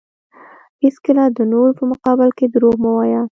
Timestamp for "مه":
2.83-2.91